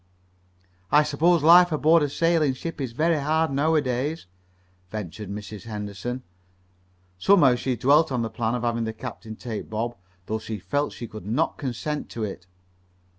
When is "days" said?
3.83-4.25